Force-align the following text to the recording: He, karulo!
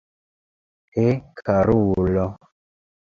He, 0.95 1.05
karulo! 1.45 2.25